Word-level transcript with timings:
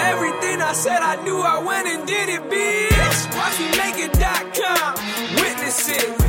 Everything 0.00 0.62
I 0.62 0.72
said 0.74 1.02
I 1.02 1.22
knew, 1.22 1.40
I 1.40 1.62
went 1.62 1.86
and 1.86 2.06
did 2.06 2.28
it, 2.28 2.42
bitch. 2.50 3.26
WatchMeMakeIt.com. 3.32 4.94
Witness 5.36 5.88
it. 5.90 6.22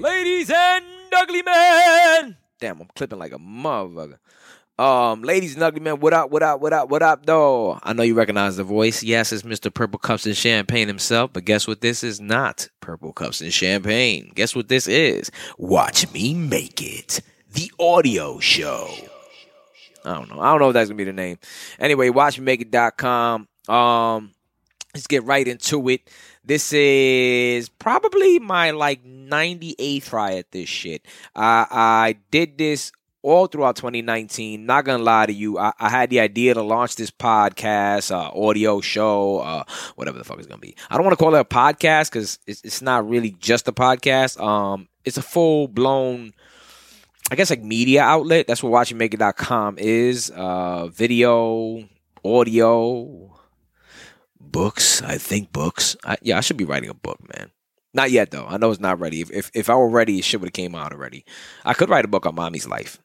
Ladies 0.00 0.50
and 0.50 0.84
ugly 1.16 1.42
men. 1.42 2.36
Damn, 2.60 2.80
I'm 2.80 2.88
clipping 2.94 3.18
like 3.18 3.32
a 3.32 3.38
motherfucker. 3.38 4.18
Um, 4.78 5.22
ladies 5.22 5.54
and 5.54 5.62
ugly 5.64 5.80
men, 5.80 5.98
what 5.98 6.12
up, 6.12 6.30
what 6.30 6.42
up, 6.44 6.60
what 6.60 6.72
up, 6.72 6.88
what 6.88 7.02
up, 7.02 7.26
though? 7.26 7.80
I 7.82 7.94
know 7.94 8.04
you 8.04 8.14
recognize 8.14 8.58
the 8.58 8.64
voice. 8.64 9.02
Yes, 9.02 9.32
it's 9.32 9.42
Mr. 9.42 9.74
Purple 9.74 9.98
Cups 9.98 10.24
and 10.24 10.36
Champagne 10.36 10.86
himself, 10.86 11.32
but 11.32 11.44
guess 11.44 11.66
what 11.66 11.80
this 11.80 12.04
is 12.04 12.20
not? 12.20 12.68
Purple 12.80 13.12
Cups 13.12 13.40
and 13.40 13.52
Champagne. 13.52 14.30
Guess 14.36 14.54
what 14.54 14.68
this 14.68 14.86
is? 14.86 15.32
Watch 15.56 16.12
me 16.12 16.32
make 16.34 16.80
it. 16.80 17.20
The 17.58 17.72
audio 17.80 18.38
show. 18.38 18.88
I 20.04 20.14
don't 20.14 20.30
know. 20.30 20.40
I 20.40 20.52
don't 20.52 20.60
know 20.60 20.68
if 20.68 20.74
that's 20.74 20.88
gonna 20.88 20.96
be 20.96 21.02
the 21.02 21.12
name. 21.12 21.40
Anyway, 21.80 22.08
watchmemake.com. 22.08 23.48
Um, 23.68 24.30
let's 24.94 25.08
get 25.08 25.24
right 25.24 25.48
into 25.48 25.88
it. 25.88 26.08
This 26.44 26.72
is 26.72 27.68
probably 27.68 28.38
my 28.38 28.70
like 28.70 29.04
98th 29.04 30.04
try 30.04 30.34
at 30.36 30.52
this 30.52 30.68
shit. 30.68 31.04
I 31.34 31.66
I 31.68 32.16
did 32.30 32.58
this 32.58 32.92
all 33.22 33.48
throughout 33.48 33.74
2019. 33.74 34.64
Not 34.64 34.84
gonna 34.84 35.02
lie 35.02 35.26
to 35.26 35.32
you, 35.32 35.58
I, 35.58 35.72
I 35.80 35.88
had 35.88 36.10
the 36.10 36.20
idea 36.20 36.54
to 36.54 36.62
launch 36.62 36.94
this 36.94 37.10
podcast, 37.10 38.12
uh, 38.12 38.30
audio 38.40 38.80
show, 38.80 39.38
uh, 39.38 39.64
whatever 39.96 40.16
the 40.16 40.22
fuck 40.22 40.38
it's 40.38 40.46
gonna 40.46 40.60
be. 40.60 40.76
I 40.90 40.94
don't 40.94 41.04
want 41.04 41.18
to 41.18 41.24
call 41.24 41.34
it 41.34 41.40
a 41.40 41.44
podcast 41.44 42.12
because 42.12 42.38
it's, 42.46 42.62
it's 42.62 42.82
not 42.82 43.08
really 43.08 43.32
just 43.40 43.66
a 43.66 43.72
podcast. 43.72 44.40
Um, 44.40 44.86
it's 45.04 45.16
a 45.16 45.22
full 45.22 45.66
blown. 45.66 46.34
I 47.30 47.36
guess 47.36 47.50
like 47.50 47.62
media 47.62 48.02
outlet. 48.02 48.46
That's 48.46 48.62
what 48.62 48.72
WatchMeMakeIt.com 48.72 49.76
is. 49.78 50.30
Uh, 50.30 50.86
video, 50.88 51.86
audio, 52.24 53.34
books. 54.40 55.02
I 55.02 55.18
think 55.18 55.52
books. 55.52 55.96
I, 56.04 56.16
yeah, 56.22 56.38
I 56.38 56.40
should 56.40 56.56
be 56.56 56.64
writing 56.64 56.88
a 56.88 56.94
book, 56.94 57.18
man. 57.34 57.50
Not 57.92 58.10
yet 58.10 58.30
though. 58.30 58.46
I 58.46 58.56
know 58.56 58.70
it's 58.70 58.80
not 58.80 58.98
ready. 59.00 59.20
If 59.20 59.30
if, 59.30 59.50
if 59.54 59.70
I 59.70 59.74
were 59.74 59.90
ready, 59.90 60.18
it 60.18 60.24
should 60.24 60.42
have 60.42 60.52
came 60.52 60.74
out 60.74 60.92
already. 60.92 61.24
I 61.64 61.74
could 61.74 61.90
write 61.90 62.04
a 62.04 62.08
book 62.08 62.24
on 62.24 62.34
mommy's 62.34 62.66
life. 62.66 62.98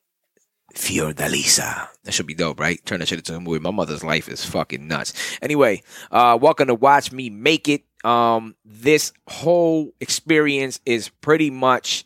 Fiordalisa. 0.73 1.87
That 2.03 2.13
should 2.13 2.25
be 2.25 2.33
dope, 2.33 2.59
right? 2.59 2.83
Turn 2.85 2.99
that 2.99 3.07
shit 3.07 3.19
into 3.19 3.35
a 3.35 3.39
movie. 3.39 3.59
My 3.59 3.71
mother's 3.71 4.03
life 4.03 4.27
is 4.27 4.43
fucking 4.43 4.87
nuts. 4.87 5.13
Anyway, 5.41 5.83
uh, 6.11 6.37
welcome 6.41 6.67
to 6.67 6.75
Watch 6.75 7.11
Me 7.11 7.29
Make 7.29 7.69
It. 7.69 7.83
Um, 8.03 8.55
this 8.65 9.13
whole 9.27 9.93
experience 9.99 10.79
is 10.85 11.09
pretty 11.09 11.51
much 11.51 12.05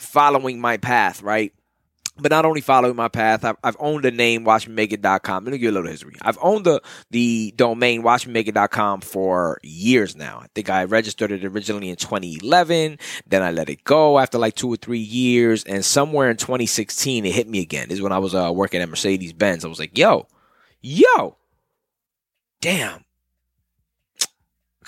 following 0.00 0.60
my 0.60 0.76
path, 0.76 1.22
right? 1.22 1.52
But 2.18 2.30
not 2.30 2.44
only 2.44 2.60
following 2.60 2.96
my 2.96 3.08
path, 3.08 3.44
I've, 3.44 3.56
I've 3.64 3.76
owned 3.78 4.04
the 4.04 4.10
name 4.10 4.44
watchmemake.com. 4.44 5.44
Let 5.44 5.52
me 5.52 5.58
give 5.58 5.62
you 5.62 5.70
a 5.70 5.72
little 5.72 5.90
history. 5.90 6.16
I've 6.20 6.38
owned 6.42 6.66
the, 6.66 6.82
the 7.10 7.54
domain 7.56 8.02
watchmemake.com 8.02 9.00
for 9.00 9.58
years 9.62 10.16
now. 10.16 10.40
I 10.42 10.46
think 10.54 10.68
I 10.68 10.84
registered 10.84 11.32
it 11.32 11.44
originally 11.44 11.88
in 11.88 11.96
2011. 11.96 12.98
Then 13.26 13.42
I 13.42 13.50
let 13.52 13.70
it 13.70 13.84
go 13.84 14.18
after 14.18 14.38
like 14.38 14.54
two 14.54 14.68
or 14.68 14.76
three 14.76 14.98
years. 14.98 15.64
And 15.64 15.84
somewhere 15.84 16.30
in 16.30 16.36
2016, 16.36 17.24
it 17.24 17.32
hit 17.32 17.48
me 17.48 17.60
again. 17.60 17.88
This 17.88 17.96
is 17.96 18.02
when 18.02 18.12
I 18.12 18.18
was 18.18 18.34
uh, 18.34 18.52
working 18.52 18.82
at 18.82 18.88
Mercedes 18.88 19.32
Benz. 19.32 19.64
I 19.64 19.68
was 19.68 19.78
like, 19.78 19.96
yo, 19.96 20.26
yo, 20.82 21.36
damn, 22.60 23.04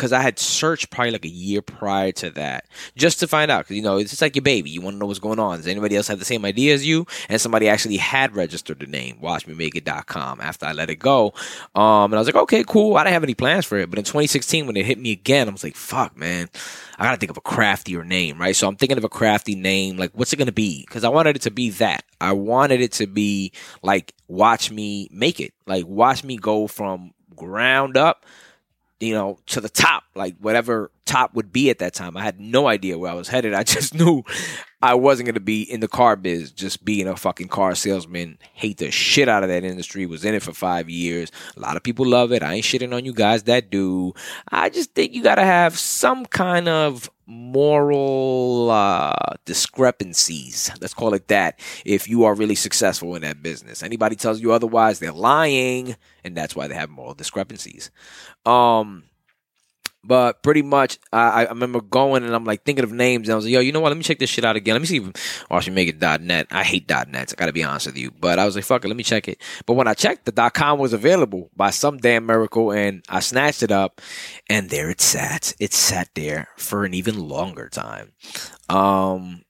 because 0.02 0.12
I 0.12 0.20
had 0.20 0.40
searched 0.40 0.90
probably 0.90 1.12
like 1.12 1.24
a 1.24 1.28
year 1.28 1.62
prior 1.62 2.10
to 2.10 2.30
that 2.30 2.66
just 2.96 3.20
to 3.20 3.28
find 3.28 3.52
out. 3.52 3.60
Because 3.60 3.76
you 3.76 3.84
know, 3.84 3.98
it's 3.98 4.10
just 4.10 4.20
like 4.20 4.34
your 4.34 4.42
baby. 4.42 4.68
You 4.68 4.80
want 4.80 4.94
to 4.96 4.98
know 4.98 5.06
what's 5.06 5.20
going 5.20 5.38
on. 5.38 5.58
Does 5.58 5.68
anybody 5.68 5.94
else 5.94 6.08
have 6.08 6.18
the 6.18 6.24
same 6.24 6.44
idea 6.44 6.74
as 6.74 6.84
you? 6.84 7.06
And 7.28 7.40
somebody 7.40 7.68
actually 7.68 7.98
had 7.98 8.34
registered 8.34 8.80
the 8.80 8.88
name 8.88 9.18
WatchMeMakeIt.com 9.22 10.40
after 10.40 10.66
I 10.66 10.72
let 10.72 10.90
it 10.90 10.96
go. 10.96 11.34
Um, 11.76 12.10
and 12.10 12.14
I 12.16 12.18
was 12.18 12.26
like, 12.26 12.34
okay, 12.34 12.64
cool. 12.64 12.96
I 12.96 13.04
didn't 13.04 13.12
have 13.12 13.22
any 13.22 13.34
plans 13.34 13.64
for 13.64 13.78
it. 13.78 13.90
But 13.90 14.00
in 14.00 14.04
2016, 14.04 14.66
when 14.66 14.76
it 14.76 14.84
hit 14.84 14.98
me 14.98 15.12
again, 15.12 15.48
I 15.48 15.52
was 15.52 15.62
like, 15.62 15.76
fuck, 15.76 16.16
man. 16.16 16.50
I 16.98 17.04
gotta 17.04 17.18
think 17.18 17.30
of 17.30 17.36
a 17.36 17.40
craftier 17.40 18.02
name, 18.02 18.40
right? 18.40 18.56
So 18.56 18.66
I'm 18.66 18.74
thinking 18.74 18.98
of 18.98 19.04
a 19.04 19.08
crafty 19.08 19.54
name. 19.54 19.98
Like, 19.98 20.10
what's 20.14 20.32
it 20.32 20.36
gonna 20.36 20.50
be? 20.50 20.84
Because 20.84 21.04
I 21.04 21.10
wanted 21.10 21.36
it 21.36 21.42
to 21.42 21.52
be 21.52 21.70
that. 21.70 22.02
I 22.20 22.32
wanted 22.32 22.80
it 22.80 22.90
to 22.94 23.06
be 23.06 23.52
like, 23.84 24.14
watch 24.26 24.72
me 24.72 25.08
make 25.12 25.38
it. 25.38 25.54
Like, 25.64 25.86
watch 25.86 26.24
me 26.24 26.38
go 26.38 26.66
from 26.66 27.14
ground 27.36 27.96
up 27.96 28.26
you 29.02 29.14
know, 29.14 29.38
to 29.46 29.60
the 29.60 29.68
top, 29.68 30.04
like 30.14 30.36
whatever 30.38 30.92
top 31.04 31.34
would 31.34 31.52
be 31.52 31.70
at 31.70 31.80
that 31.80 31.92
time. 31.92 32.16
I 32.16 32.22
had 32.22 32.38
no 32.38 32.68
idea 32.68 32.96
where 32.96 33.10
I 33.10 33.14
was 33.14 33.26
headed. 33.26 33.52
I 33.62 33.64
just 33.64 33.94
knew 33.94 34.22
I 34.80 34.94
wasn't 34.94 35.26
going 35.26 35.34
to 35.34 35.40
be 35.40 35.62
in 35.62 35.80
the 35.80 35.88
car 35.88 36.14
biz, 36.14 36.52
just 36.52 36.84
being 36.84 37.08
a 37.08 37.16
fucking 37.16 37.48
car 37.48 37.74
salesman. 37.74 38.38
Hate 38.52 38.78
the 38.78 38.92
shit 38.92 39.28
out 39.28 39.42
of 39.42 39.48
that 39.48 39.64
industry. 39.64 40.06
Was 40.06 40.24
in 40.24 40.34
it 40.34 40.42
for 40.42 40.52
five 40.52 40.88
years. 40.88 41.32
A 41.56 41.60
lot 41.60 41.76
of 41.76 41.82
people 41.82 42.06
love 42.06 42.32
it. 42.32 42.44
I 42.44 42.54
ain't 42.54 42.64
shitting 42.64 42.94
on 42.94 43.04
you 43.04 43.12
guys 43.12 43.42
that 43.44 43.70
do. 43.70 44.14
I 44.48 44.68
just 44.68 44.92
think 44.94 45.14
you 45.14 45.22
got 45.22 45.34
to 45.34 45.44
have 45.44 45.76
some 45.76 46.24
kind 46.24 46.68
of 46.68 47.10
moral 47.32 48.70
uh, 48.70 49.34
discrepancies. 49.44 50.70
Let's 50.80 50.94
call 50.94 51.14
it 51.14 51.28
that. 51.28 51.58
If 51.84 52.08
you 52.08 52.24
are 52.24 52.34
really 52.34 52.54
successful 52.54 53.14
in 53.14 53.22
that 53.22 53.42
business, 53.42 53.82
anybody 53.82 54.16
tells 54.16 54.40
you 54.40 54.52
otherwise, 54.52 54.98
they're 54.98 55.12
lying, 55.12 55.96
and 56.24 56.36
that's 56.36 56.54
why 56.54 56.68
they 56.68 56.74
have 56.74 56.90
moral 56.90 57.14
discrepancies. 57.14 57.90
Um, 58.44 59.04
but 60.04 60.42
pretty 60.42 60.62
much, 60.62 60.98
I, 61.12 61.44
I 61.44 61.48
remember 61.48 61.80
going 61.80 62.24
and 62.24 62.34
I'm 62.34 62.44
like 62.44 62.64
thinking 62.64 62.84
of 62.84 62.92
names. 62.92 63.28
And 63.28 63.32
I 63.32 63.36
was 63.36 63.44
like, 63.44 63.52
yo, 63.52 63.60
you 63.60 63.72
know 63.72 63.80
what? 63.80 63.90
Let 63.90 63.96
me 63.96 64.02
check 64.02 64.18
this 64.18 64.30
shit 64.30 64.44
out 64.44 64.56
again. 64.56 64.74
Let 64.74 64.80
me 64.80 64.86
see 64.86 64.98
if 64.98 65.44
I 65.50 65.60
should 65.60 65.72
make 65.74 65.88
it 65.88 66.00
.net. 66.00 66.46
I 66.50 66.64
hate 66.64 66.88
.net. 66.88 67.32
I 67.32 67.34
gotta 67.36 67.52
be 67.52 67.64
honest 67.64 67.86
with 67.86 67.96
you. 67.96 68.10
But 68.10 68.38
I 68.38 68.44
was 68.44 68.56
like, 68.56 68.64
fuck 68.64 68.84
it, 68.84 68.88
let 68.88 68.96
me 68.96 69.04
check 69.04 69.28
it. 69.28 69.40
But 69.66 69.74
when 69.74 69.88
I 69.88 69.94
checked, 69.94 70.24
the 70.24 70.32
dot 70.32 70.54
.com 70.54 70.78
was 70.78 70.92
available 70.92 71.50
by 71.56 71.70
some 71.70 71.98
damn 71.98 72.26
miracle, 72.26 72.72
and 72.72 73.04
I 73.08 73.20
snatched 73.20 73.62
it 73.62 73.70
up, 73.70 74.00
and 74.48 74.70
there 74.70 74.90
it 74.90 75.00
sat. 75.00 75.54
It 75.58 75.72
sat 75.72 76.08
there 76.14 76.48
for 76.56 76.84
an 76.84 76.94
even 76.94 77.28
longer 77.28 77.68
time. 77.68 78.12
Um, 78.68 79.41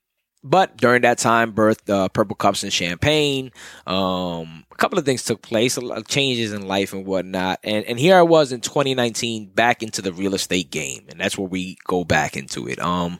but 0.43 0.77
during 0.77 1.03
that 1.03 1.17
time, 1.17 1.53
birthed 1.53 1.89
uh, 1.89 2.09
Purple 2.09 2.35
Cups 2.35 2.63
and 2.63 2.73
Champagne. 2.73 3.51
Um, 3.87 4.65
a 4.71 4.75
couple 4.75 4.99
of 4.99 5.05
things 5.05 5.23
took 5.23 5.41
place, 5.41 5.77
a 5.77 5.81
lot 5.81 5.97
of 5.97 6.07
changes 6.07 6.51
in 6.51 6.67
life 6.67 6.93
and 6.93 7.05
whatnot. 7.05 7.59
And 7.63 7.85
and 7.85 7.99
here 7.99 8.17
I 8.17 8.23
was 8.23 8.51
in 8.51 8.61
2019, 8.61 9.47
back 9.47 9.81
into 9.81 10.01
the 10.01 10.11
real 10.11 10.35
estate 10.35 10.69
game, 10.69 11.05
and 11.09 11.19
that's 11.19 11.37
where 11.37 11.47
we 11.47 11.77
go 11.85 12.03
back 12.03 12.35
into 12.35 12.67
it. 12.67 12.79
Um, 12.79 13.19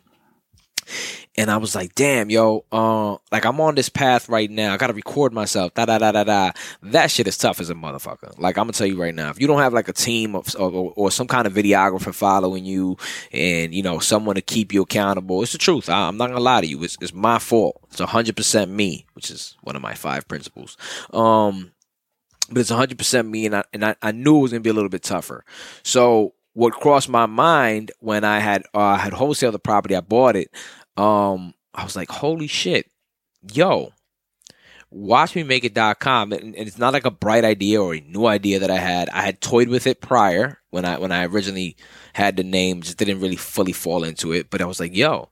and 1.35 1.49
I 1.49 1.57
was 1.57 1.73
like, 1.73 1.95
damn, 1.95 2.29
yo, 2.29 2.63
uh, 2.71 3.17
like 3.31 3.45
I'm 3.45 3.59
on 3.59 3.75
this 3.75 3.89
path 3.89 4.29
right 4.29 4.49
now. 4.49 4.73
I 4.73 4.77
gotta 4.77 4.93
record 4.93 5.33
myself. 5.33 5.73
Da 5.73 5.85
da 5.85 5.97
da 5.97 6.11
da 6.11 6.23
da. 6.23 6.51
That 6.83 7.09
shit 7.09 7.27
is 7.27 7.37
tough 7.37 7.59
as 7.59 7.69
a 7.69 7.73
motherfucker. 7.73 8.37
Like 8.37 8.57
I'm 8.57 8.65
gonna 8.65 8.73
tell 8.73 8.87
you 8.87 9.01
right 9.01 9.15
now, 9.15 9.29
if 9.29 9.41
you 9.41 9.47
don't 9.47 9.59
have 9.59 9.73
like 9.73 9.87
a 9.87 9.93
team 9.93 10.35
of 10.35 10.55
or, 10.59 10.93
or 10.95 11.11
some 11.11 11.27
kind 11.27 11.47
of 11.47 11.53
videographer 11.53 12.13
following 12.13 12.65
you, 12.65 12.97
and 13.31 13.73
you 13.73 13.81
know 13.81 13.99
someone 13.99 14.35
to 14.35 14.41
keep 14.41 14.73
you 14.73 14.83
accountable, 14.83 15.41
it's 15.41 15.53
the 15.53 15.57
truth. 15.57 15.89
I, 15.89 16.07
am 16.07 16.17
not 16.17 16.27
gonna 16.27 16.39
lie 16.39 16.61
to 16.61 16.67
you. 16.67 16.83
It's 16.83 16.97
it's 17.01 17.13
my 17.13 17.39
fault. 17.39 17.81
It's 17.91 17.99
hundred 17.99 18.35
percent 18.35 18.69
me, 18.69 19.07
which 19.13 19.31
is 19.31 19.57
one 19.61 19.75
of 19.75 19.81
my 19.81 19.95
five 19.95 20.27
principles. 20.27 20.77
Um, 21.11 21.71
but 22.49 22.59
it's 22.59 22.69
hundred 22.69 22.99
percent 22.99 23.27
me, 23.27 23.47
and 23.47 23.55
I 23.55 23.63
and 23.73 23.83
I, 23.83 23.95
I 24.03 24.11
knew 24.11 24.37
it 24.37 24.41
was 24.41 24.51
gonna 24.51 24.61
be 24.61 24.69
a 24.69 24.73
little 24.73 24.89
bit 24.89 25.03
tougher. 25.03 25.45
So 25.81 26.35
what 26.53 26.73
crossed 26.73 27.09
my 27.09 27.25
mind 27.25 27.91
when 27.99 28.23
I 28.23 28.39
had 28.39 28.63
uh, 28.73 28.97
had 28.97 29.13
wholesaled 29.13 29.53
the 29.53 29.59
property, 29.59 29.95
I 29.95 30.01
bought 30.01 30.35
it. 30.35 30.51
Um, 30.97 31.53
I 31.73 31.83
was 31.83 31.95
like, 31.95 32.09
holy 32.09 32.47
shit, 32.47 32.89
yo, 33.51 33.93
WatchMeMakeIt.com. 34.93 36.31
And, 36.33 36.55
and 36.55 36.67
it's 36.67 36.77
not 36.77 36.93
like 36.93 37.05
a 37.05 37.11
bright 37.11 37.43
idea 37.43 37.81
or 37.81 37.95
a 37.95 38.01
new 38.01 38.25
idea 38.25 38.59
that 38.59 38.71
I 38.71 38.77
had. 38.77 39.09
I 39.09 39.21
had 39.21 39.41
toyed 39.41 39.69
with 39.69 39.87
it 39.87 40.01
prior 40.01 40.59
when 40.69 40.85
I 40.85 40.97
when 40.97 41.11
I 41.11 41.25
originally 41.25 41.75
had 42.13 42.37
the 42.37 42.43
name, 42.43 42.81
just 42.81 42.97
didn't 42.97 43.21
really 43.21 43.35
fully 43.35 43.73
fall 43.73 44.03
into 44.03 44.31
it. 44.31 44.49
But 44.49 44.61
I 44.61 44.65
was 44.65 44.79
like, 44.79 44.95
yo, 44.95 45.29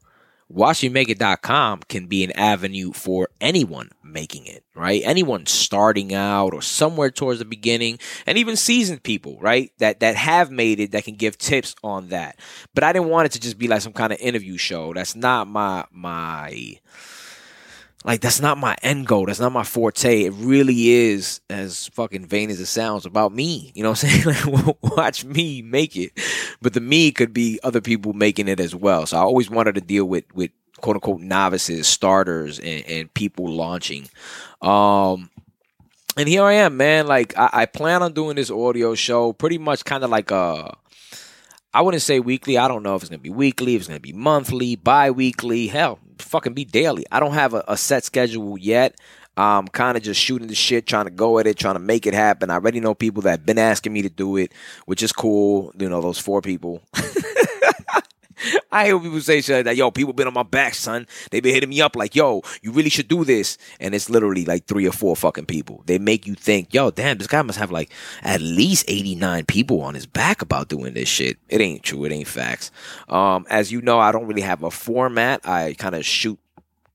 WatchMeMakeIt.com 0.52 1.82
can 1.88 2.08
be 2.08 2.24
an 2.24 2.32
avenue 2.32 2.92
for 2.92 3.30
anyone 3.40 3.90
making 4.04 4.46
it, 4.46 4.64
right? 4.76 5.02
Anyone 5.06 5.46
starting 5.46 6.14
out 6.14 6.54
or 6.54 6.62
somewhere 6.62 7.10
towards 7.10 7.40
the 7.40 7.46
beginning 7.46 8.00
and 8.26 8.38
even 8.38 8.56
seasoned 8.56 9.04
people, 9.04 9.38
right? 9.40 9.72
That 9.80 10.02
that 10.02 10.16
have 10.16 10.52
made 10.52 10.80
it 10.80 10.92
that 10.92 11.06
can 11.06 11.16
give 11.16 11.38
tips 11.38 11.76
on 11.84 12.10
that. 12.10 12.40
But 12.74 12.84
I 12.84 12.94
didn't 12.94 13.10
want 13.10 13.28
it 13.28 13.32
to 13.34 13.40
just 13.40 13.58
be 13.58 13.68
like 13.68 13.82
some 13.82 13.94
kind 13.94 14.12
of 14.12 14.20
interview 14.20 14.58
show. 14.58 14.94
That's 14.94 15.16
not 15.16 15.48
my 15.48 15.86
my 15.92 16.80
like 18.04 18.22
that's 18.22 18.42
not 18.42 18.58
my 18.58 18.76
end 18.82 19.06
goal. 19.08 19.26
That's 19.26 19.40
not 19.40 19.52
my 19.52 19.64
forte. 19.64 20.24
It 20.24 20.34
really 20.34 20.90
is, 20.90 21.40
as 21.50 21.88
fucking 21.90 22.26
vain 22.26 22.50
as 22.50 22.60
it 22.60 22.66
sounds, 22.66 23.06
about 23.06 23.32
me. 23.32 23.72
You 23.76 23.84
know 23.84 23.92
what 23.92 24.04
I'm 24.04 24.10
saying? 24.10 24.46
Like, 24.52 24.98
watch 24.98 25.24
me 25.24 25.62
make 25.62 25.96
it. 25.96 26.12
But 26.62 26.74
the 26.74 26.82
me 26.82 27.12
could 27.12 27.34
be 27.34 27.60
other 27.64 27.82
people 27.82 28.14
making 28.14 28.48
it 28.48 28.60
as 28.60 28.76
well. 28.76 29.06
So 29.06 29.18
I 29.18 29.22
always 29.22 29.50
wanted 29.50 29.76
to 29.76 29.82
deal 29.82 30.06
with 30.06 30.26
with 30.34 30.52
quote 30.82 30.96
unquote 30.96 31.22
novices, 31.22 31.88
starters, 31.88 32.60
and, 32.60 32.86
and 32.86 33.14
people 33.14 33.48
launching. 33.48 34.10
Um, 34.62 35.30
and 36.18 36.28
here 36.28 36.44
I 36.44 36.54
am, 36.54 36.78
man. 36.78 37.08
Like 37.08 37.38
I, 37.38 37.50
I 37.54 37.66
plan 37.68 38.02
on 38.04 38.14
doing 38.14 38.36
this 38.36 38.52
audio 38.52 38.96
show, 38.96 39.34
pretty 39.34 39.58
much 39.58 39.86
kind 39.86 40.04
of 40.04 40.10
like 40.10 40.32
a. 40.32 40.76
I 41.74 41.82
wouldn't 41.82 42.04
say 42.04 42.20
weekly. 42.20 42.58
I 42.58 42.68
don't 42.68 42.84
know 42.84 42.96
if 42.96 43.04
it's 43.04 43.10
gonna 43.10 43.20
be 43.20 43.30
weekly, 43.30 43.76
if 43.76 43.82
it's 43.82 43.88
gonna 43.88 44.00
be 44.02 44.12
monthly, 44.12 44.76
bi-weekly. 44.76 45.68
Hell, 45.68 46.00
fucking 46.22 46.54
be 46.54 46.66
daily. 46.66 47.06
I 47.12 47.20
don't 47.20 47.34
have 47.34 47.54
a, 47.54 47.64
a 47.68 47.78
set 47.78 48.04
schedule 48.04 48.58
yet. 48.58 48.96
I'm 49.38 49.68
kind 49.68 49.96
of 49.96 50.04
just 50.04 50.20
shooting 50.20 50.48
the 50.48 50.56
shit, 50.56 50.86
trying 50.86 51.06
to 51.06 51.12
go 51.12 51.40
at 51.40 51.48
it, 51.48 51.58
trying 51.58 51.76
to 51.76 51.80
make 51.80 52.06
it 52.06 52.14
happen. 52.14 52.50
I 52.50 52.56
already 52.56 52.80
know 52.80 52.94
people 52.94 53.22
that 53.24 53.32
have 53.32 53.46
been 53.46 53.58
asking 53.58 53.94
me 53.94 54.02
to 54.02 54.10
do 54.10 54.38
it, 54.38 54.52
which 54.86 55.02
is 55.02 55.12
cool. 55.12 55.74
You 55.78 55.90
know, 55.90 56.02
those 56.02 56.20
four 56.20 56.42
people. 56.42 56.82
I 58.72 58.86
hear 58.86 59.00
people 59.00 59.20
say 59.22 59.42
shit 59.42 59.66
like, 59.66 59.78
yo, 59.78 59.92
people 59.92 60.14
been 60.14 60.28
on 60.28 60.34
my 60.34 60.44
back, 60.44 60.76
son. 60.76 61.08
They 61.30 61.40
been 61.40 61.54
hitting 61.54 61.70
me 61.70 61.82
up 61.82 61.96
like, 61.96 62.16
yo, 62.16 62.42
you 62.62 62.72
really 62.72 62.90
should 62.90 63.08
do 63.08 63.26
this. 63.26 63.58
And 63.80 63.94
it's 63.94 64.10
literally 64.10 64.46
like 64.46 64.66
three 64.66 64.88
or 64.88 64.92
four 64.92 65.16
fucking 65.16 65.46
people. 65.46 65.84
They 65.86 66.00
make 66.00 66.26
you 66.26 66.36
think, 66.36 66.74
yo, 66.74 66.92
damn, 66.92 67.18
this 67.18 67.28
guy 67.28 67.42
must 67.42 67.60
have 67.60 67.72
like 67.72 67.92
at 68.22 68.42
least 68.42 68.86
89 68.88 69.46
people 69.46 69.82
on 69.82 69.96
his 69.96 70.06
back 70.06 70.42
about 70.42 70.70
doing 70.70 70.94
this 70.94 71.10
shit. 71.10 71.38
It 71.50 71.62
ain't 71.62 71.84
true. 71.84 72.06
It 72.06 72.12
ain't 72.12 72.28
facts. 72.28 72.72
Um, 73.10 73.46
as 73.50 73.72
you 73.72 73.82
know, 73.82 74.00
I 74.00 74.12
don't 74.12 74.28
really 74.28 74.42
have 74.42 74.64
a 74.64 74.72
format. 74.72 75.48
I 75.48 75.74
kind 75.74 75.96
of 75.96 76.06
shoot 76.06 76.40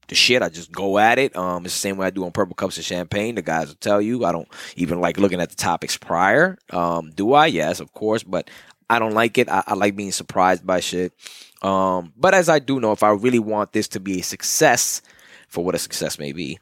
the 0.08 0.14
shit. 0.14 0.42
I 0.42 0.48
just 0.48 0.72
go 0.72 0.98
at 0.98 1.18
it. 1.18 1.36
Um, 1.36 1.64
it's 1.64 1.74
the 1.74 1.80
same 1.80 1.96
way 1.96 2.06
I 2.06 2.10
do 2.10 2.24
on 2.24 2.32
Purple 2.32 2.54
Cups 2.54 2.78
of 2.78 2.84
Champagne. 2.84 3.34
The 3.34 3.42
guys 3.42 3.68
will 3.68 3.74
tell 3.76 4.00
you 4.00 4.24
I 4.24 4.32
don't 4.32 4.48
even 4.76 5.00
like 5.00 5.18
looking 5.18 5.40
at 5.40 5.50
the 5.50 5.56
topics 5.56 5.96
prior. 5.96 6.58
Um, 6.70 7.10
do 7.10 7.32
I? 7.32 7.46
Yes, 7.46 7.80
of 7.80 7.92
course, 7.92 8.22
but 8.22 8.48
I 8.88 8.98
don't 8.98 9.14
like 9.14 9.38
it. 9.38 9.48
I, 9.48 9.62
I 9.66 9.74
like 9.74 9.96
being 9.96 10.12
surprised 10.12 10.66
by 10.66 10.80
shit. 10.80 11.12
Um, 11.62 12.12
but 12.16 12.34
as 12.34 12.48
I 12.48 12.58
do 12.58 12.80
know, 12.80 12.92
if 12.92 13.02
I 13.02 13.10
really 13.10 13.38
want 13.38 13.72
this 13.72 13.88
to 13.88 14.00
be 14.00 14.20
a 14.20 14.22
success, 14.22 15.02
for 15.48 15.64
what 15.64 15.74
a 15.74 15.78
success 15.78 16.18
may 16.18 16.32
be, 16.32 16.58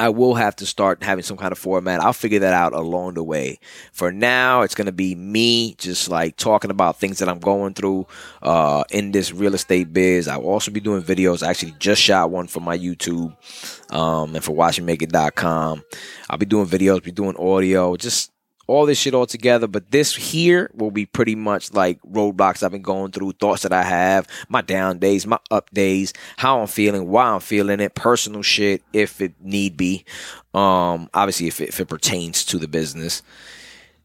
I 0.00 0.08
will 0.08 0.34
have 0.34 0.56
to 0.56 0.66
start 0.66 1.02
having 1.02 1.22
some 1.22 1.36
kind 1.36 1.52
of 1.52 1.58
format. 1.58 2.00
I'll 2.00 2.14
figure 2.14 2.38
that 2.38 2.54
out 2.54 2.72
along 2.72 3.14
the 3.14 3.22
way. 3.22 3.58
For 3.92 4.10
now, 4.10 4.62
it's 4.62 4.74
going 4.74 4.86
to 4.86 4.92
be 4.92 5.14
me 5.14 5.74
just 5.74 6.08
like 6.08 6.36
talking 6.36 6.70
about 6.70 6.98
things 6.98 7.18
that 7.18 7.28
I'm 7.28 7.38
going 7.38 7.74
through 7.74 8.06
uh, 8.40 8.82
in 8.90 9.12
this 9.12 9.30
real 9.30 9.54
estate 9.54 9.92
biz. 9.92 10.26
I'll 10.26 10.40
also 10.40 10.70
be 10.70 10.80
doing 10.80 11.02
videos. 11.02 11.42
I 11.42 11.50
actually 11.50 11.74
just 11.78 12.00
shot 12.00 12.30
one 12.30 12.46
for 12.46 12.60
my 12.60 12.78
YouTube 12.78 13.36
um, 13.92 14.34
and 14.34 14.42
for 14.42 14.52
WatchMeMakeIt.com. 14.56 15.82
I'll 16.30 16.38
be 16.38 16.46
doing 16.46 16.66
videos, 16.66 17.02
be 17.02 17.12
doing 17.12 17.36
audio, 17.36 17.94
just 17.96 18.32
all 18.70 18.86
this 18.86 18.98
shit 18.98 19.14
all 19.14 19.26
together. 19.26 19.66
But 19.66 19.90
this 19.90 20.14
here 20.14 20.70
will 20.74 20.90
be 20.90 21.06
pretty 21.06 21.34
much 21.34 21.72
like 21.72 22.00
roadblocks 22.02 22.62
I've 22.62 22.70
been 22.70 22.82
going 22.82 23.12
through, 23.12 23.32
thoughts 23.32 23.62
that 23.62 23.72
I 23.72 23.82
have, 23.82 24.26
my 24.48 24.62
down 24.62 24.98
days, 24.98 25.26
my 25.26 25.38
up 25.50 25.70
days, 25.70 26.12
how 26.36 26.60
I'm 26.60 26.66
feeling, 26.68 27.08
why 27.08 27.24
I'm 27.24 27.40
feeling 27.40 27.80
it, 27.80 27.94
personal 27.94 28.42
shit 28.42 28.82
if 28.92 29.20
it 29.20 29.34
need 29.40 29.76
be. 29.76 30.04
Um, 30.54 31.10
obviously 31.12 31.48
if 31.48 31.60
it, 31.60 31.68
if 31.68 31.80
it 31.80 31.88
pertains 31.88 32.44
to 32.46 32.58
the 32.58 32.68
business. 32.68 33.22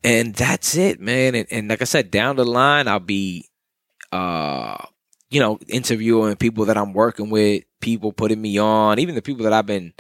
And 0.03 0.35
that's 0.35 0.75
it, 0.75 0.99
man. 0.99 1.35
And, 1.35 1.47
and 1.51 1.67
like 1.67 1.81
I 1.81 1.85
said, 1.85 2.11
down 2.11 2.35
the 2.35 2.45
line, 2.45 2.87
I'll 2.87 2.99
be, 2.99 3.49
uh, 4.11 4.77
you 5.29 5.39
know, 5.39 5.59
interviewing 5.67 6.35
people 6.35 6.65
that 6.65 6.77
I'm 6.77 6.93
working 6.93 7.29
with, 7.29 7.63
people 7.81 8.13
putting 8.13 8.41
me 8.41 8.57
on, 8.57 8.99
even 8.99 9.15
the 9.15 9.21
people 9.21 9.43
that 9.43 9.53
I've 9.53 9.65
been 9.65 9.93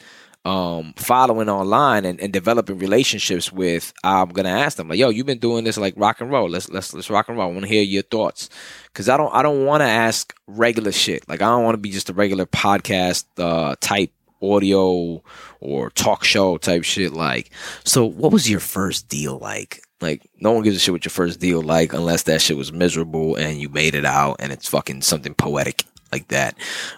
um, 0.45 0.93
following 0.95 1.49
online 1.49 2.05
and, 2.05 2.19
and 2.21 2.31
developing 2.31 2.77
relationships 2.77 3.51
with, 3.51 3.91
I'm 4.03 4.29
gonna 4.29 4.49
ask 4.49 4.77
them 4.77 4.89
like, 4.89 4.99
"Yo, 4.99 5.09
you've 5.09 5.25
been 5.25 5.39
doing 5.39 5.63
this 5.63 5.77
like 5.77 5.95
rock 5.97 6.21
and 6.21 6.31
roll. 6.31 6.47
Let's 6.47 6.69
let's 6.69 6.93
let's 6.93 7.09
rock 7.09 7.27
and 7.27 7.37
roll. 7.37 7.49
I 7.49 7.51
want 7.51 7.63
to 7.63 7.67
hear 7.67 7.83
your 7.83 8.03
thoughts." 8.03 8.49
Because 8.85 9.09
I 9.09 9.17
don't 9.17 9.33
I 9.33 9.41
don't 9.41 9.65
want 9.65 9.81
to 9.81 9.87
ask 9.87 10.33
regular 10.47 10.91
shit. 10.91 11.27
Like 11.27 11.41
I 11.41 11.47
don't 11.47 11.63
want 11.63 11.73
to 11.73 11.81
be 11.81 11.91
just 11.91 12.09
a 12.09 12.13
regular 12.13 12.45
podcast 12.45 13.25
uh, 13.37 13.75
type 13.81 14.11
audio 14.41 15.23
or 15.59 15.89
talk 15.91 16.23
show 16.23 16.57
type 16.57 16.83
shit. 16.83 17.13
Like, 17.13 17.49
so 17.83 18.05
what 18.05 18.31
was 18.31 18.49
your 18.49 18.59
first 18.59 19.09
deal 19.09 19.39
like? 19.39 19.81
Like, 20.01 20.29
no 20.39 20.51
one 20.51 20.63
gives 20.63 20.75
a 20.75 20.79
shit 20.79 20.93
what 20.93 21.05
your 21.05 21.09
first 21.09 21.39
deal 21.39 21.61
like 21.61 21.93
unless 21.93 22.23
that 22.23 22.41
shit 22.41 22.57
was 22.57 22.71
miserable 22.71 23.35
and 23.35 23.59
you 23.59 23.69
made 23.69 23.95
it 23.95 24.05
out 24.05 24.35
and 24.39 24.51
it's 24.51 24.67
fucking 24.67 25.01
something 25.01 25.33
poetic 25.33 25.83
like 26.11 26.27
that. 26.27 26.55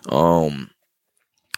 Um, 0.10 0.72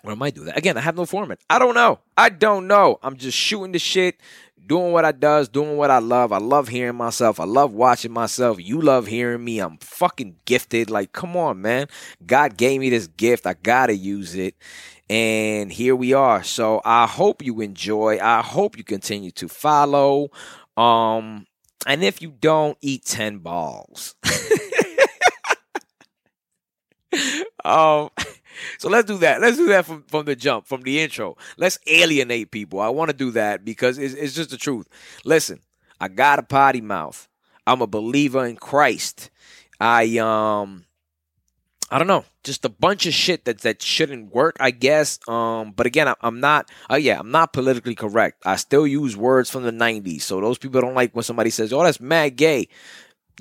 or 0.04 0.12
I 0.12 0.16
might 0.16 0.36
do 0.36 0.46
that. 0.46 0.57
Again, 0.57 0.78
I 0.78 0.81
have 0.81 0.96
no 0.96 1.06
format. 1.06 1.40
I 1.50 1.60
don't 1.60 1.75
know. 1.75 2.00
I 2.18 2.30
don't 2.30 2.68
know. 2.68 3.00
I'm 3.01 3.18
just 3.18 3.38
shooting 3.38 3.72
the 3.72 3.80
shit, 3.80 4.19
doing 4.66 4.92
what 4.92 5.06
I 5.06 5.12
does, 5.12 5.50
doing 5.50 5.78
what 5.78 5.92
I 5.92 6.00
love. 6.00 6.31
I 6.31 6.38
love 6.38 6.68
hearing 6.68 6.96
myself. 6.96 7.40
I 7.40 7.46
love 7.46 7.74
watching 7.74 8.12
myself. 8.12 8.57
You 8.60 8.81
love 8.81 9.07
hearing 9.07 9.44
me. 9.44 9.60
I'm 9.60 9.78
fucking 9.78 10.38
gifted. 10.46 10.90
Like, 10.90 11.12
come 11.12 11.36
on, 11.36 11.62
man. 11.62 11.88
God 12.25 12.57
gave 12.57 12.80
me 12.80 12.90
this 12.90 13.07
gift. 13.07 13.46
I 13.48 13.54
gotta 13.54 13.96
use 13.96 14.36
it. 14.36 14.56
And 15.10 15.72
here 15.72 15.96
we 15.96 16.13
are. 16.13 16.44
So 16.44 16.81
I 16.86 17.07
hope 17.07 17.42
you 17.42 17.62
enjoy. 17.62 18.19
I 18.22 18.42
hope 18.42 18.78
you 18.78 18.84
continue 18.84 19.31
to 19.31 19.48
follow. 19.48 20.30
Um, 20.78 21.48
and 21.88 22.04
if 22.04 22.22
you 22.22 22.30
don't, 22.30 22.78
eat 22.81 23.06
10 23.06 23.40
balls. 23.40 24.16
um 27.66 28.10
so 28.77 28.89
let's 28.89 29.07
do 29.07 29.18
that. 29.18 29.42
Let's 29.42 29.57
do 29.57 29.68
that 29.68 29.86
from, 29.86 30.04
from 30.04 30.25
the 30.25 30.36
jump, 30.36 30.68
from 30.68 30.81
the 30.81 31.00
intro. 31.00 31.38
Let's 31.57 31.80
alienate 31.88 32.51
people. 32.51 32.80
I 32.80 32.89
want 32.89 33.10
to 33.10 33.16
do 33.16 33.31
that 33.31 33.66
because 33.66 33.98
it's, 33.98 34.13
it's 34.13 34.36
just 34.36 34.50
the 34.50 34.57
truth. 34.57 34.88
Listen, 35.25 35.62
I 36.00 36.07
got 36.07 36.39
a 36.39 36.44
potty 36.44 36.81
mouth. 36.81 37.27
I'm 37.66 37.81
a 37.81 37.88
believer 37.88 38.45
in 38.45 38.56
Christ. 38.56 39.30
I 39.80 40.18
um 40.18 40.86
I 41.92 41.98
don't 41.98 42.07
know, 42.07 42.25
just 42.44 42.66
a 42.66 42.69
bunch 42.69 43.07
of 43.07 43.13
shit 43.13 43.45
that 43.45 43.62
that 43.62 43.81
shouldn't 43.81 44.33
work, 44.33 44.57
I 44.60 44.69
guess. 44.69 45.19
Um, 45.27 45.71
but 45.71 45.88
again, 45.88 46.07
I, 46.07 46.13
am 46.21 46.39
not. 46.39 46.69
Uh, 46.89 46.98
yeah, 46.98 47.19
I'm 47.19 47.31
not 47.31 47.51
politically 47.51 47.95
correct. 47.95 48.44
I 48.45 48.57
still 48.57 48.86
use 48.86 49.18
words 49.18 49.50
from 49.50 49.63
the 49.63 49.71
'90s, 49.71 50.21
so 50.21 50.39
those 50.39 50.60
people 50.60 50.81
don't 50.81 50.94
like 50.94 51.16
when 51.16 51.24
somebody 51.24 51.50
says, 51.50 51.74
"Oh, 51.74 51.83
that's 51.83 52.00
mad 52.00 52.36
gay." 52.36 52.68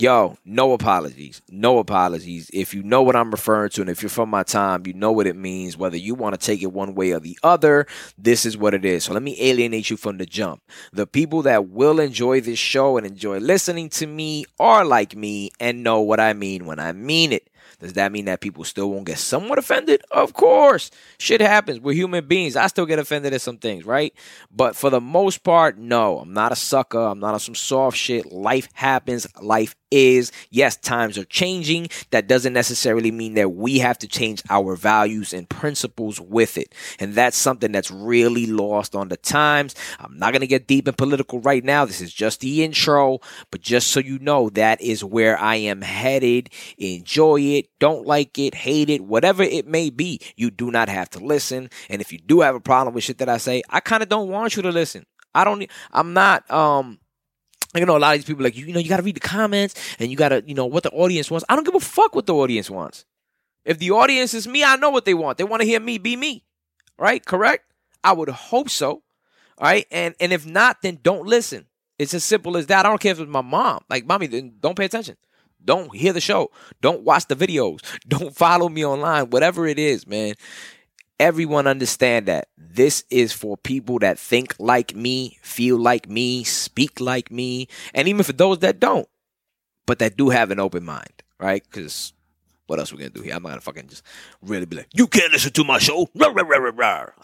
Yo, 0.01 0.39
no 0.45 0.75
apologies. 0.75 1.43
No 1.51 1.81
apologies. 1.81 2.49
If 2.53 2.73
you 2.73 2.85
know 2.85 3.03
what 3.03 3.17
I'm 3.17 3.33
referring 3.33 3.71
to, 3.71 3.81
and 3.81 3.91
if 3.91 4.01
you're 4.01 4.09
from 4.09 4.31
my 4.31 4.45
time, 4.45 4.87
you 4.87 4.93
know 4.95 5.11
what 5.11 5.27
it 5.27 5.35
means. 5.35 5.77
Whether 5.77 5.97
you 5.97 6.15
want 6.15 6.39
to 6.39 6.47
take 6.47 6.63
it 6.63 6.73
one 6.73 6.95
way 6.95 7.11
or 7.11 7.19
the 7.19 7.37
other, 7.43 7.85
this 8.17 8.47
is 8.47 8.57
what 8.57 8.75
it 8.75 8.85
is. 8.85 9.03
So 9.03 9.13
let 9.13 9.25
me 9.25 9.37
alienate 9.41 9.91
you 9.91 9.97
from 9.97 10.19
the 10.19 10.25
jump. 10.25 10.63
The 10.93 11.05
people 11.05 11.43
that 11.43 11.71
will 11.71 11.99
enjoy 11.99 12.41
this 12.41 12.61
show 12.61 12.97
and 12.97 13.05
enjoy 13.05 13.39
listening 13.39 13.89
to 13.91 14.07
me 14.07 14.45
are 14.61 14.85
like 14.85 15.17
me 15.17 15.51
and 15.59 15.83
know 15.83 16.01
what 16.01 16.21
I 16.21 16.33
mean 16.33 16.65
when 16.65 16.79
I 16.79 16.93
mean 16.93 17.33
it. 17.33 17.51
Does 17.79 17.95
that 17.95 18.13
mean 18.13 18.27
that 18.27 18.41
people 18.41 18.65
still 18.65 18.91
won't 18.91 19.07
get 19.07 19.19
somewhat 19.19 19.59
offended? 19.59 20.03
Of 20.11 20.33
course. 20.33 20.91
Shit 21.19 21.41
happens. 21.41 21.81
We're 21.81 21.95
human 21.95 22.27
beings. 22.27 22.57
I 22.57 22.67
still 22.67 22.87
get 22.87 22.99
offended 22.99 23.33
at 23.33 23.41
some 23.41 23.59
things, 23.59 23.85
right? 23.85 24.13
But 24.51 24.77
for 24.77 24.91
the 24.91 25.01
most 25.01 25.45
part, 25.45 25.79
no. 25.79 26.19
I'm 26.19 26.33
not 26.33 26.53
a 26.53 26.57
sucker. 26.57 26.99
I'm 26.99 27.21
not 27.21 27.35
on 27.35 27.41
some 27.41 27.55
soft 27.55 27.97
shit. 27.97 28.33
Life 28.33 28.69
happens. 28.75 29.27
Life 29.41 29.75
is 29.91 30.33
yes, 30.51 30.77
times 30.77 31.17
are 31.17 31.25
changing. 31.25 31.89
That 32.11 32.27
doesn't 32.27 32.53
necessarily 32.53 33.11
mean 33.11 33.35
that 33.35 33.53
we 33.53 33.79
have 33.79 33.99
to 33.99 34.09
change 34.09 34.43
our 34.51 34.77
values 34.77 35.33
and 35.33 35.49
principles 35.49 36.21
with 36.21 36.59
it. 36.59 36.75
And 36.99 37.15
that's 37.15 37.37
something 37.37 37.73
that's 37.73 37.91
really 37.91 38.47
lost 38.47 38.95
on 38.95 39.09
the 39.09 39.17
times. 39.17 39.75
I'm 39.99 40.19
not 40.19 40.33
going 40.33 40.41
to 40.41 40.47
get 40.47 40.67
deep 40.67 40.89
in 40.89 40.95
political 40.95 41.41
right 41.41 41.65
now. 41.65 41.85
This 41.85 42.01
is 42.01 42.13
just 42.13 42.41
the 42.41 42.65
intro, 42.65 43.21
but 43.51 43.61
just 43.61 43.89
so 43.89 44.01
you 44.01 44.19
know, 44.19 44.51
that 44.51 44.81
is 44.81 45.05
where 45.05 45.39
I 45.39 45.57
am 45.57 45.83
headed. 45.83 46.51
Enjoy 46.77 47.39
it, 47.57 47.69
don't 47.79 48.07
like 48.07 48.39
it, 48.39 48.55
hate 48.55 48.91
it, 48.91 49.01
whatever 49.01 49.43
it 49.43 49.67
may 49.67 49.91
be. 49.91 50.21
You 50.37 50.51
do 50.51 50.71
not 50.71 50.89
have 50.89 51.11
to 51.11 51.19
listen. 51.19 51.71
And 51.89 52.01
if 52.01 52.13
you 52.13 52.19
do 52.19 52.41
have 52.41 52.55
a 52.55 52.61
problem 52.61 52.95
with 52.95 53.05
shit 53.05 53.19
that 53.19 53.29
I 53.29 53.39
say, 53.39 53.63
I 53.71 53.81
kind 53.81 54.03
of 54.03 54.09
don't 54.09 54.29
want 54.29 54.57
you 54.57 54.63
to 54.63 54.71
listen. 54.71 55.07
I 55.35 55.45
don't, 55.45 55.69
I'm 55.93 56.13
not, 56.13 56.51
um, 56.51 56.99
you 57.75 57.85
know, 57.85 57.97
a 57.97 57.99
lot 57.99 58.15
of 58.15 58.21
these 58.21 58.27
people 58.27 58.45
like, 58.45 58.57
you 58.57 58.73
know, 58.73 58.81
you 58.81 58.89
got 58.89 58.97
to 58.99 59.03
read 59.03 59.17
the 59.17 59.21
comments 59.21 59.75
and 59.99 60.11
you 60.11 60.17
got 60.17 60.31
to, 60.31 60.43
you 60.47 60.55
know, 60.55 60.67
what 60.67 60.83
the 60.83 60.91
audience 60.91 61.31
wants. 61.31 61.45
I 61.49 61.55
don't 61.55 61.65
give 61.65 61.75
a 61.75 61.81
fuck 61.81 62.15
what 62.15 62.27
the 62.27 62.35
audience 62.35 62.71
wants. 62.71 63.05
If 63.65 63.79
the 63.79 63.91
audience 63.91 64.33
is 64.35 64.49
me, 64.49 64.65
I 64.65 64.77
know 64.77 64.91
what 64.91 65.05
they 65.05 65.15
want. 65.15 65.39
They 65.39 65.45
want 65.45 65.61
to 65.61 65.69
hear 65.69 65.81
me 65.81 65.99
be 65.99 66.17
me. 66.17 66.45
Right? 66.99 67.25
Correct? 67.25 67.65
I 68.03 68.13
would 68.13 68.29
hope 68.29 68.71
so. 68.71 69.03
Right. 69.61 69.87
And 69.91 70.15
and 70.21 70.33
if 70.33 70.47
not, 70.47 70.83
then 70.83 71.01
don't 71.03 71.27
listen. 71.27 71.67
It's 71.99 72.15
as 72.15 72.25
simple 72.25 72.57
as 72.57 72.67
that. 72.69 72.87
I 72.87 72.89
don't 72.89 73.01
care 73.01 73.13
if 73.13 73.21
it's 73.21 73.29
my 73.29 73.43
mom. 73.43 73.81
Like, 73.91 74.07
mommy, 74.07 74.29
don't 74.29 74.77
pay 74.77 74.85
attention. 74.85 75.17
Don't 75.65 75.95
hear 75.95 76.13
the 76.13 76.21
show. 76.21 76.51
Don't 76.81 77.03
watch 77.03 77.27
the 77.27 77.37
videos. 77.37 77.81
Don't 78.09 78.35
follow 78.35 78.69
me 78.69 78.85
online. 78.85 79.31
Whatever 79.31 79.67
it 79.67 79.79
is, 79.79 80.07
man 80.07 80.35
everyone 81.21 81.67
understand 81.67 82.27
that 82.27 82.49
this 82.57 83.05
is 83.11 83.33
for 83.33 83.57
people 83.57 83.99
that 83.99 84.19
think 84.19 84.55
like 84.59 84.95
me, 84.95 85.39
feel 85.43 85.79
like 85.79 86.09
me, 86.09 86.45
speak 86.45 87.01
like 87.01 87.31
me, 87.31 87.69
and 87.95 88.09
even 88.09 88.23
for 88.23 88.33
those 88.33 88.61
that 88.61 88.81
don't, 88.81 89.09
but 89.87 89.99
that 89.99 90.17
do 90.17 90.29
have 90.31 90.51
an 90.51 90.61
open 90.61 90.85
mind, 90.85 91.23
right? 91.39 91.63
Because 91.65 92.13
what 92.69 92.79
else 92.79 92.93
we 92.93 92.99
gonna 92.99 93.11
do 93.11 93.23
here? 93.23 93.35
I'm 93.35 93.43
not 93.43 93.49
gonna 93.49 93.61
fucking 93.63 93.89
just 93.89 94.05
really 94.43 94.67
be 94.67 94.77
like, 94.77 94.89
you 94.93 95.07
can't 95.07 95.33
listen 95.33 95.53
to 95.53 95.65
my 95.65 95.79
show. 95.79 96.09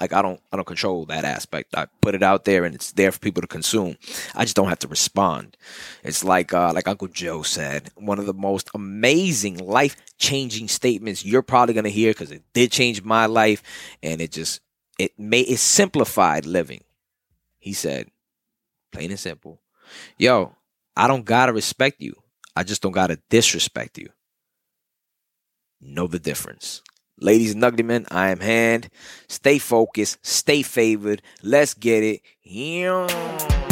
Like 0.00 0.14
I 0.14 0.22
don't, 0.22 0.40
I 0.50 0.56
don't 0.56 0.66
control 0.66 1.04
that 1.06 1.24
aspect. 1.24 1.76
I 1.76 1.86
put 2.00 2.14
it 2.14 2.22
out 2.22 2.46
there 2.46 2.64
and 2.64 2.74
it's 2.74 2.92
there 2.92 3.12
for 3.12 3.18
people 3.18 3.42
to 3.42 3.46
consume. 3.46 3.96
I 4.34 4.44
just 4.44 4.56
don't 4.56 4.68
have 4.68 4.78
to 4.80 4.88
respond. 4.88 5.58
It's 6.02 6.24
like, 6.24 6.54
uh, 6.54 6.72
like 6.74 6.88
Uncle 6.88 7.08
Joe 7.08 7.42
said, 7.42 7.90
one 7.94 8.18
of 8.18 8.24
the 8.24 8.32
most 8.32 8.70
amazing 8.74 9.58
life 9.58 9.96
changing 10.18 10.68
statements 10.68 11.24
you're 11.26 11.42
probably 11.42 11.74
gonna 11.74 11.90
hear 11.90 12.12
because 12.12 12.30
it 12.32 12.42
did 12.54 12.72
change 12.72 13.04
my 13.04 13.26
life, 13.26 13.62
and 14.02 14.22
it 14.22 14.32
just, 14.32 14.60
it 14.98 15.12
made 15.18 15.48
it 15.48 15.58
simplified 15.58 16.46
living. 16.46 16.82
He 17.58 17.74
said, 17.74 18.08
plain 18.92 19.10
and 19.10 19.20
simple, 19.20 19.60
yo, 20.16 20.56
I 20.96 21.06
don't 21.06 21.24
gotta 21.26 21.52
respect 21.52 22.00
you. 22.00 22.14
I 22.56 22.62
just 22.62 22.80
don't 22.80 22.92
gotta 22.92 23.18
disrespect 23.28 23.98
you 23.98 24.08
know 25.84 26.06
the 26.06 26.18
difference. 26.18 26.82
Ladies 27.20 27.54
and 27.54 27.62
uglymen, 27.62 28.06
I 28.10 28.30
am 28.30 28.40
Hand. 28.40 28.88
Stay 29.28 29.58
focused, 29.58 30.18
stay 30.26 30.62
favored. 30.62 31.22
Let's 31.42 31.74
get 31.74 32.02
it. 32.02 32.22
Yeah. 32.42 33.63